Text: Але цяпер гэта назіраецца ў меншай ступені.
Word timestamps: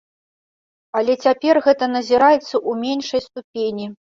Але 1.01 1.13
цяпер 1.27 1.61
гэта 1.67 1.91
назіраецца 1.99 2.41
ў 2.41 2.71
меншай 2.87 3.21
ступені. 3.29 3.85